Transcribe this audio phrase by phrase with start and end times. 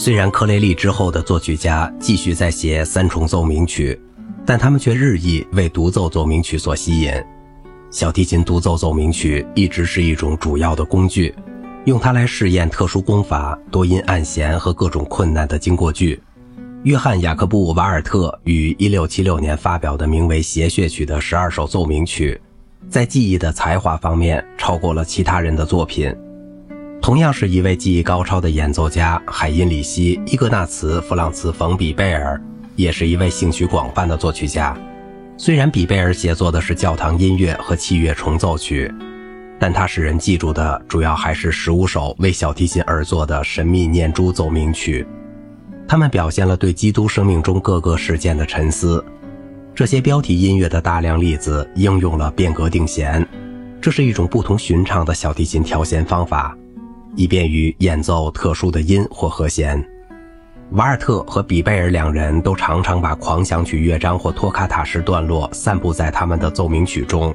[0.00, 4.00] 虽然克雷利之后的作曲家继续在写三重奏鸣曲，
[4.46, 7.12] 但他们却日益为独奏奏鸣曲所吸引。
[7.90, 11.34] 小提琴独奏奏鸣曲一直是一种主要的工具，
[11.84, 16.22] 用它来试验特殊功法、多音按弦和各种困难的经过句。
[16.84, 22.40] 约翰·雅各布·瓦尔特于1676年发表的名为《协谑曲》的十二首奏鸣曲，
[22.88, 26.14] 在技艺的才华方面超过了其他人的作品。
[27.08, 32.38] 同样是一位技艺高超的演奏家，海因里希·伊格纳茨·弗朗茨·冯·比贝尔
[32.76, 34.76] 也是一位兴趣广泛的作曲家。
[35.38, 38.92] 虽然比贝尔写作的是教堂音乐和器乐重奏曲，
[39.58, 45.06] 但他使人记住的主要还是十五首为小提琴而作的神秘念珠奏鸣曲。
[45.88, 49.02] 他们表现了对基督生命中各个事件的沉思。
[49.74, 53.26] 这些标题音乐的大量例子应用了变革定弦，
[53.80, 56.54] 这是一种不同寻常的小提琴调弦方法，
[57.18, 59.84] 以便于演奏特殊的音或和弦。
[60.70, 67.34] 瓦尔特和比贝尔两人都常常把狂想曲乐章或托卡塔式段落散布在他们的奏鸣曲中，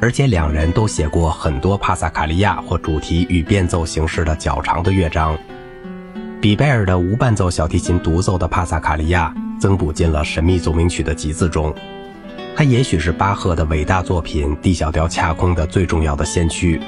[0.00, 5.38] 而且两人都写过很多帕萨卡利亚或主题与变奏形式的较长的乐章。
[6.40, 11.72] 比贝尔的无伴奏小提琴独奏的帕萨卡利亚增补进了神秘奏鸣曲的集子中，
[12.56, 16.80] 它也许是巴赫的伟大作品 D 小调恰空的最重要的先驱。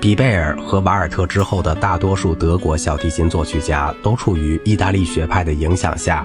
[0.00, 6.24] 比贝尔和瓦尔特之后的大多数德国小提琴作曲家都处于意大利学派的影响下，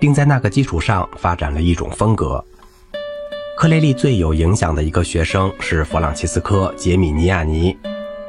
[0.00, 2.44] 并在那个基础上发展了一种风格。
[3.56, 7.76] 克雷利最有影响的一个学生是弗朗齐斯科·杰米尼亚尼，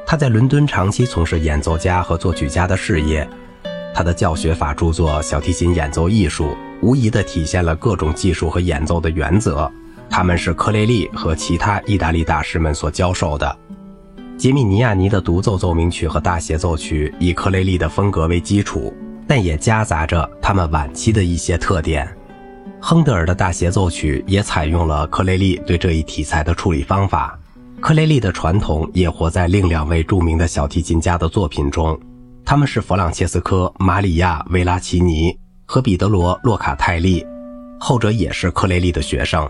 [0.06, 3.28] 他在伦敦长期从事演奏家和作曲家的事业。
[3.92, 9.68] 他的教学法著作《小提琴演奏艺术》无疑地体现了各种技术和演奏的原则，
[10.08, 13.58] 他们是克雷利和其他意大利大师们所教授的。
[14.38, 18.94] 杰米尼亚尼的独奏奏鸣曲和大协奏曲以克雷利的风格为基础，
[19.26, 22.06] 但也夹杂着他们晚期的一些特点。
[22.78, 27.38] 亨德尔的大协奏曲也采用了克雷利对这一题材的处理方法。
[27.80, 31.98] 克雷利的传统也活在另两位著名的小提琴家的作品中。
[32.44, 35.34] 他们是弗朗切斯科·马里亚·维拉奇尼
[35.64, 37.24] 和彼得罗·洛卡泰利，
[37.80, 39.48] 后者也是克雷利的学生。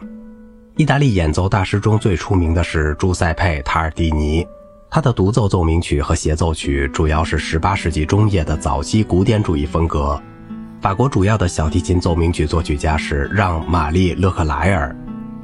[0.77, 4.47] 意大利演奏大师中最出名的是朱塞佩·塔尔蒂尼，
[4.97, 10.19] 他的独奏奏鸣曲和协奏曲主要是18世纪中叶的早期古典主义风格。
[10.81, 14.97] 法国主要的小提琴奏鸣曲作曲家是让·玛丽·勒克莱尔，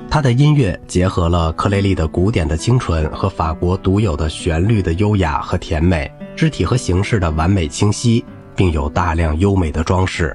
[0.08, 6.10] 他的音乐结合了克雷利的古典的清纯和法国独有的旋律的优雅和甜美。
[6.34, 8.24] 肢体和形式的完美清晰，
[8.56, 10.34] 并有大量优美的装饰。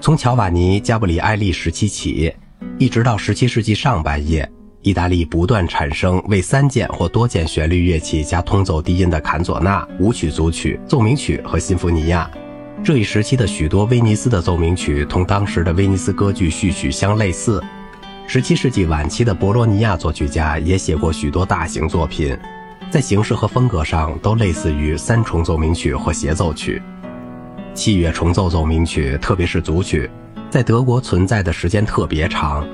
[0.00, 2.32] 从乔瓦尼·加布里埃利时期起，
[2.78, 4.48] 一直到17世纪上半叶，
[4.82, 12.30] 意大利不断产生为三件或多件旋律乐器加通奏低音的坎佐纳、舞曲组曲、奏鸣曲和新福尼亚。
[12.82, 17.62] 这一时期的许多威尼斯的奏鸣曲同当时的威尼斯歌剧序曲相类似。
[18.26, 22.34] 17世纪晚期的博洛尼亚作曲家也写过许多大型作品。
[22.90, 26.80] 在形式和风格上都类似于三重奏鸣曲或协奏曲。
[27.74, 30.10] 器乐重奏奏鸣曲，特别是组曲，
[30.48, 32.66] 在德国存在的时间特别长。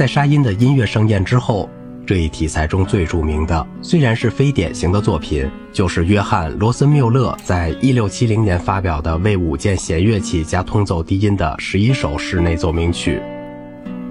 [0.00, 1.68] 在沙因的音乐盛宴之后，
[2.06, 13.20] 这一题材中最著名的，虽然是非典型的作品，就是约翰·罗森缪勒在1670年发表的为五件弦乐器加通奏低音的十一首室内奏鸣曲，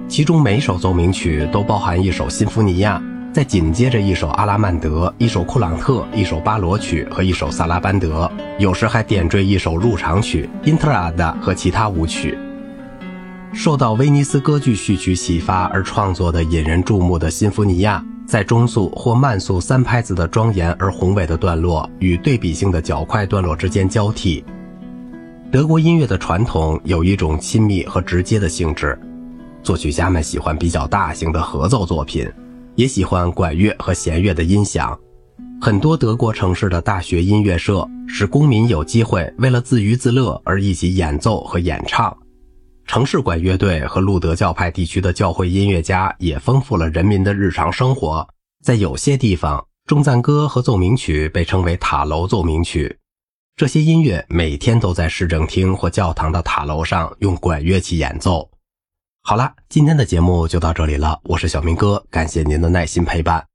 [0.07, 3.01] 其中每首奏鸣曲都包含一首新福尼亚。
[3.33, 12.37] 再紧接着一首阿拉曼德，一首库朗特，一首巴罗曲和一首萨拉班德，有时还点缀一首入场曲《Intrada》和其他舞曲。
[13.51, 24.43] 受到威尼斯歌剧序曲启发而创作的引人注目的新福尼亚，在中速或慢速三拍子的庄严而宏伟的段落与对比性的较快段落之间交替。
[25.51, 28.97] 德国音乐的传统有一种亲密和直接的性质，
[29.63, 32.29] 作曲家们喜欢比较大型的合奏作品。
[32.75, 34.97] 也喜欢管乐和弦乐的音响，
[35.59, 42.15] 很多德国城市的大学音乐社使公民有机会为了自娱自乐而一起演奏和演唱。
[42.89, 48.27] 城市管乐队和路德教派地区的教会音乐家也丰富了人民的日常生活。
[48.63, 52.97] 在有些地方，中赞歌和奏鸣曲被称为塔楼奏鸣曲。
[53.55, 58.49] 这些音乐每天都在市政厅或教堂的塔楼上用管乐器演奏。
[59.21, 61.19] 好啦，今天的节目就到这里了。
[61.25, 63.45] 我是小明哥，感谢您的耐心陪伴。